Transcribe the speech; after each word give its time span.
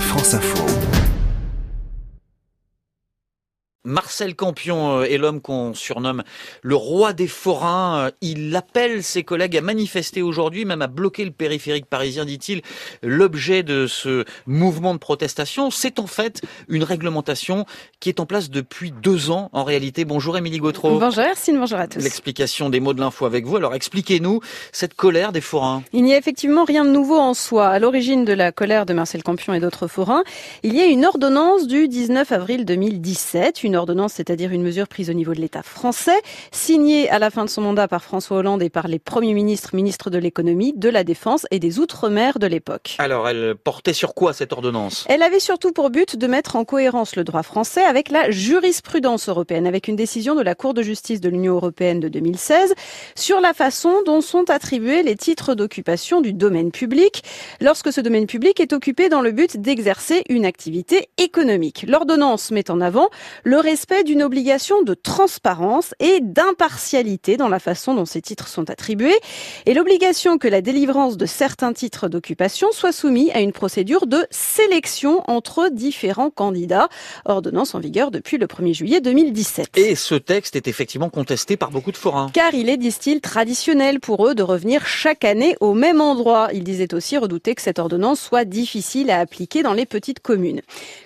France 0.00 0.34
Info. 0.34 0.95
Marcel 3.86 4.34
Campion 4.34 4.98
euh, 4.98 5.04
est 5.04 5.16
l'homme 5.16 5.40
qu'on 5.40 5.72
surnomme 5.72 6.24
le 6.62 6.74
roi 6.74 7.12
des 7.12 7.28
forains. 7.28 8.06
Euh, 8.06 8.10
il 8.20 8.54
appelle 8.56 9.04
ses 9.04 9.22
collègues 9.22 9.56
à 9.56 9.60
manifester 9.60 10.22
aujourd'hui, 10.22 10.64
même 10.64 10.82
à 10.82 10.88
bloquer 10.88 11.24
le 11.24 11.30
périphérique 11.30 11.86
parisien, 11.86 12.24
dit-il. 12.24 12.62
L'objet 13.02 13.62
de 13.62 13.86
ce 13.86 14.24
mouvement 14.46 14.92
de 14.92 14.98
protestation, 14.98 15.70
c'est 15.70 16.00
en 16.00 16.08
fait 16.08 16.42
une 16.68 16.82
réglementation 16.82 17.64
qui 18.00 18.08
est 18.08 18.18
en 18.18 18.26
place 18.26 18.50
depuis 18.50 18.90
deux 18.90 19.30
ans 19.30 19.50
en 19.52 19.62
réalité. 19.62 20.04
Bonjour 20.04 20.36
Émilie 20.36 20.58
Gautreau. 20.58 20.98
Bonjour 20.98 21.22
Ercine, 21.22 21.56
bonjour 21.56 21.78
à 21.78 21.86
tous. 21.86 22.00
L'explication 22.00 22.70
des 22.70 22.80
mots 22.80 22.92
de 22.92 23.00
l'info 23.00 23.24
avec 23.24 23.46
vous. 23.46 23.56
Alors 23.56 23.74
expliquez-nous 23.74 24.40
cette 24.72 24.94
colère 24.94 25.30
des 25.30 25.40
forains. 25.40 25.84
Il 25.92 26.02
n'y 26.02 26.12
a 26.12 26.18
effectivement 26.18 26.64
rien 26.64 26.84
de 26.84 26.90
nouveau 26.90 27.18
en 27.18 27.34
soi. 27.34 27.68
À 27.68 27.78
l'origine 27.78 28.24
de 28.24 28.32
la 28.32 28.50
colère 28.50 28.84
de 28.84 28.94
Marcel 28.94 29.22
Campion 29.22 29.54
et 29.54 29.60
d'autres 29.60 29.86
forains, 29.86 30.24
il 30.64 30.74
y 30.74 30.80
a 30.80 30.86
une 30.86 31.06
ordonnance 31.06 31.68
du 31.68 31.86
19 31.86 32.32
avril 32.32 32.64
2017, 32.64 33.62
une 33.62 33.75
ordonnance, 33.76 34.14
c'est-à-dire 34.14 34.50
une 34.52 34.62
mesure 34.62 34.88
prise 34.88 35.10
au 35.10 35.12
niveau 35.12 35.34
de 35.34 35.40
l'État 35.40 35.62
français, 35.62 36.20
signée 36.52 37.08
à 37.10 37.18
la 37.18 37.30
fin 37.30 37.44
de 37.44 37.50
son 37.50 37.62
mandat 37.62 37.88
par 37.88 38.02
François 38.02 38.38
Hollande 38.38 38.62
et 38.62 38.70
par 38.70 38.88
les 38.88 38.98
premiers 38.98 39.34
ministres, 39.34 39.74
ministres 39.74 40.10
de 40.10 40.18
l'économie, 40.18 40.72
de 40.76 40.88
la 40.88 41.04
défense 41.04 41.46
et 41.50 41.58
des 41.58 41.78
outre-mer 41.78 42.38
de 42.38 42.46
l'époque. 42.46 42.96
Alors, 42.98 43.28
elle 43.28 43.54
portait 43.54 43.92
sur 43.92 44.14
quoi 44.14 44.32
cette 44.32 44.52
ordonnance? 44.52 45.04
Elle 45.08 45.22
avait 45.22 45.40
surtout 45.40 45.72
pour 45.72 45.90
but 45.90 46.16
de 46.16 46.26
mettre 46.26 46.56
en 46.56 46.64
cohérence 46.64 47.16
le 47.16 47.24
droit 47.24 47.42
français 47.42 47.84
avec 47.84 48.10
la 48.10 48.30
jurisprudence 48.30 49.28
européenne, 49.28 49.66
avec 49.66 49.88
une 49.88 49.96
décision 49.96 50.34
de 50.34 50.42
la 50.42 50.54
Cour 50.54 50.74
de 50.74 50.82
justice 50.82 51.20
de 51.20 51.28
l'Union 51.28 51.54
européenne 51.54 52.00
de 52.00 52.08
2016 52.08 52.74
sur 53.14 53.40
la 53.40 53.54
façon 53.54 54.02
dont 54.04 54.20
sont 54.20 54.50
attribués 54.50 55.02
les 55.02 55.16
titres 55.16 55.54
d'occupation 55.54 56.20
du 56.20 56.32
domaine 56.32 56.70
public 56.70 57.22
lorsque 57.60 57.92
ce 57.92 58.00
domaine 58.00 58.26
public 58.26 58.60
est 58.60 58.72
occupé 58.72 59.08
dans 59.08 59.20
le 59.20 59.32
but 59.32 59.56
d'exercer 59.60 60.22
une 60.28 60.44
activité 60.44 61.08
économique. 61.18 61.84
L'ordonnance 61.86 62.50
met 62.50 62.70
en 62.70 62.80
avant 62.80 63.08
le 63.44 63.58
respect 63.66 64.04
d'une 64.04 64.22
obligation 64.22 64.82
de 64.82 64.94
transparence 64.94 65.92
et 65.98 66.20
d'impartialité 66.22 67.36
dans 67.36 67.48
la 67.48 67.58
façon 67.58 67.94
dont 67.94 68.04
ces 68.04 68.22
titres 68.22 68.46
sont 68.46 68.70
attribués 68.70 69.18
et 69.66 69.74
l'obligation 69.74 70.38
que 70.38 70.46
la 70.46 70.60
délivrance 70.62 71.16
de 71.16 71.26
certains 71.26 71.72
titres 71.72 72.08
d'occupation 72.08 72.70
soit 72.70 72.92
soumise 72.92 73.30
à 73.34 73.40
une 73.40 73.50
procédure 73.50 74.06
de 74.06 74.24
sélection 74.30 75.28
entre 75.28 75.68
différents 75.72 76.30
candidats, 76.30 76.88
ordonnance 77.24 77.74
en 77.74 77.80
vigueur 77.80 78.12
depuis 78.12 78.38
le 78.38 78.46
1er 78.46 78.72
juillet 78.72 79.00
2017. 79.00 79.76
Et 79.76 79.96
ce 79.96 80.14
texte 80.14 80.54
est 80.54 80.68
effectivement 80.68 81.10
contesté 81.10 81.56
par 81.56 81.72
beaucoup 81.72 81.90
de 81.90 81.96
forains. 81.96 82.30
Car 82.32 82.54
il 82.54 82.68
est, 82.68 82.76
disent-ils, 82.76 83.20
traditionnel 83.20 83.98
pour 83.98 84.28
eux 84.28 84.36
de 84.36 84.44
revenir 84.44 84.86
chaque 84.86 85.24
année 85.24 85.56
au 85.60 85.74
même 85.74 86.00
endroit. 86.00 86.50
Ils 86.52 86.62
disaient 86.62 86.94
aussi 86.94 87.18
redouter 87.18 87.56
que 87.56 87.62
cette 87.62 87.80
ordonnance 87.80 88.20
soit 88.20 88.44
difficile 88.44 89.10
à 89.10 89.18
appliquer 89.18 89.64
dans 89.64 89.74
les 89.74 89.86
petites 89.86 90.20
communes. 90.20 90.60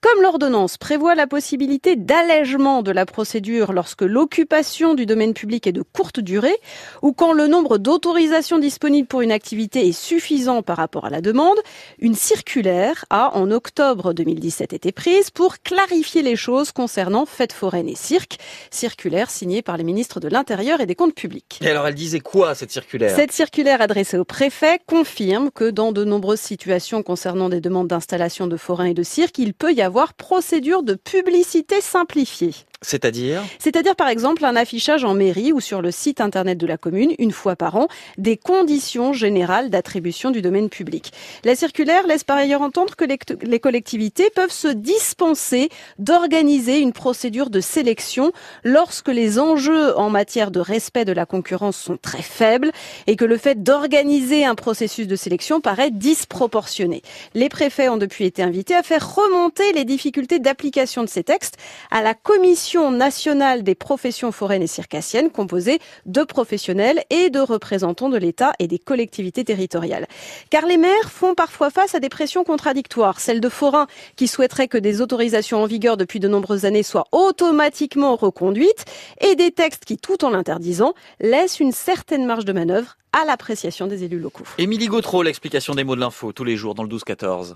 Comme 0.00 0.22
l'ordonnance 0.22 0.76
prévoit 0.76 1.16
la 1.16 1.26
possibilité 1.26 1.96
de 2.44 2.90
la 2.90 3.06
procédure 3.06 3.72
lorsque 3.72 4.02
l'occupation 4.02 4.92
du 4.92 5.06
domaine 5.06 5.32
public 5.32 5.66
est 5.66 5.72
de 5.72 5.80
courte 5.80 6.20
durée 6.20 6.56
ou 7.00 7.12
quand 7.12 7.32
le 7.32 7.46
nombre 7.46 7.78
d'autorisations 7.78 8.58
disponibles 8.58 9.08
pour 9.08 9.22
une 9.22 9.32
activité 9.32 9.88
est 9.88 9.92
suffisant 9.92 10.62
par 10.62 10.76
rapport 10.76 11.06
à 11.06 11.10
la 11.10 11.22
demande, 11.22 11.56
une 11.98 12.14
circulaire 12.14 13.06
a, 13.08 13.34
en 13.34 13.50
octobre 13.50 14.12
2017, 14.12 14.74
été 14.74 14.92
prise 14.92 15.30
pour 15.30 15.62
clarifier 15.62 16.20
les 16.20 16.36
choses 16.36 16.70
concernant 16.70 17.24
fêtes 17.24 17.54
foraines 17.54 17.88
et 17.88 17.96
cirques, 17.96 18.36
circulaire 18.70 19.30
signée 19.30 19.62
par 19.62 19.78
les 19.78 19.84
ministres 19.84 20.20
de 20.20 20.28
l'Intérieur 20.28 20.82
et 20.82 20.86
des 20.86 20.94
Comptes 20.94 21.14
publics. 21.14 21.60
Et 21.62 21.70
alors 21.70 21.86
elle 21.86 21.94
disait 21.94 22.20
quoi 22.20 22.54
cette 22.54 22.70
circulaire? 22.70 23.16
Cette 23.16 23.32
circulaire 23.32 23.80
adressée 23.80 24.18
au 24.18 24.24
préfet 24.24 24.80
confirme 24.86 25.50
que 25.50 25.70
dans 25.70 25.92
de 25.92 26.04
nombreuses 26.04 26.40
situations 26.40 27.02
concernant 27.02 27.48
des 27.48 27.62
demandes 27.62 27.88
d'installation 27.88 28.46
de 28.46 28.56
forains 28.58 28.84
et 28.84 28.94
de 28.94 29.02
cirques, 29.02 29.38
il 29.38 29.54
peut 29.54 29.72
y 29.72 29.80
avoir 29.80 30.12
procédure 30.12 30.82
de 30.82 30.94
publicité 30.94 31.80
simplifiée. 31.80 32.33
diversifiée. 32.34 32.73
C'est-à-dire 32.84 33.42
C'est-à-dire 33.58 33.96
par 33.96 34.08
exemple 34.08 34.44
un 34.44 34.56
affichage 34.56 35.04
en 35.04 35.14
mairie 35.14 35.52
ou 35.52 35.60
sur 35.60 35.82
le 35.82 35.90
site 35.90 36.20
internet 36.20 36.58
de 36.58 36.66
la 36.66 36.76
commune, 36.76 37.14
une 37.18 37.32
fois 37.32 37.56
par 37.56 37.76
an, 37.76 37.88
des 38.18 38.36
conditions 38.36 39.12
générales 39.12 39.70
d'attribution 39.70 40.30
du 40.30 40.42
domaine 40.42 40.68
public. 40.68 41.12
La 41.44 41.56
circulaire 41.56 42.06
laisse 42.06 42.24
par 42.24 42.36
ailleurs 42.36 42.62
entendre 42.62 42.94
que 42.96 43.04
les 43.04 43.58
collectivités 43.58 44.30
peuvent 44.34 44.52
se 44.52 44.68
dispenser 44.68 45.70
d'organiser 45.98 46.78
une 46.78 46.92
procédure 46.92 47.50
de 47.50 47.60
sélection 47.60 48.32
lorsque 48.64 49.08
les 49.08 49.38
enjeux 49.38 49.96
en 49.98 50.10
matière 50.10 50.50
de 50.50 50.60
respect 50.60 51.04
de 51.04 51.12
la 51.12 51.26
concurrence 51.26 51.76
sont 51.76 51.96
très 51.96 52.22
faibles 52.22 52.70
et 53.06 53.16
que 53.16 53.24
le 53.24 53.38
fait 53.38 53.62
d'organiser 53.62 54.44
un 54.44 54.54
processus 54.54 55.06
de 55.06 55.16
sélection 55.16 55.60
paraît 55.60 55.90
disproportionné. 55.90 57.02
Les 57.34 57.48
préfets 57.48 57.88
ont 57.88 57.96
depuis 57.96 58.24
été 58.24 58.42
invités 58.42 58.74
à 58.74 58.82
faire 58.82 59.14
remonter 59.14 59.72
les 59.72 59.84
difficultés 59.84 60.38
d'application 60.38 61.02
de 61.02 61.08
ces 61.08 61.24
textes 61.24 61.56
à 61.90 62.02
la 62.02 62.14
commission 62.14 62.73
nationale 62.74 63.62
des 63.62 63.74
professions 63.74 64.32
foraines 64.32 64.62
et 64.62 64.66
circassiennes 64.66 65.30
composée 65.30 65.78
de 66.06 66.22
professionnels 66.22 67.02
et 67.10 67.30
de 67.30 67.38
représentants 67.38 68.08
de 68.08 68.16
l'État 68.16 68.52
et 68.58 68.66
des 68.66 68.78
collectivités 68.78 69.44
territoriales. 69.44 70.06
Car 70.50 70.66
les 70.66 70.76
maires 70.76 71.10
font 71.10 71.34
parfois 71.34 71.70
face 71.70 71.94
à 71.94 72.00
des 72.00 72.08
pressions 72.08 72.44
contradictoires, 72.44 73.20
celles 73.20 73.40
de 73.40 73.48
forains 73.48 73.86
qui 74.16 74.26
souhaiteraient 74.26 74.68
que 74.68 74.78
des 74.78 75.00
autorisations 75.00 75.62
en 75.62 75.66
vigueur 75.66 75.96
depuis 75.96 76.20
de 76.20 76.28
nombreuses 76.28 76.64
années 76.64 76.82
soient 76.82 77.06
automatiquement 77.12 78.16
reconduites 78.16 78.84
et 79.20 79.36
des 79.36 79.52
textes 79.52 79.84
qui, 79.84 79.96
tout 79.96 80.24
en 80.24 80.30
l'interdisant, 80.30 80.94
laissent 81.20 81.60
une 81.60 81.72
certaine 81.72 82.26
marge 82.26 82.44
de 82.44 82.52
manœuvre 82.52 82.96
à 83.14 83.24
l'appréciation 83.24 83.86
des 83.86 84.02
élus 84.02 84.18
locaux. 84.18 84.44
Émilie 84.58 84.88
Gautreau, 84.88 85.22
l'explication 85.22 85.74
des 85.74 85.84
mots 85.84 85.94
de 85.94 86.00
l'info 86.00 86.32
tous 86.32 86.42
les 86.42 86.56
jours 86.56 86.74
dans 86.74 86.82
le 86.82 86.88
12-14. 86.88 87.52